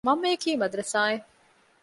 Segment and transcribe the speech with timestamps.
[0.07, 1.25] މަންމަޔަކީ މަދަރުސާއެއް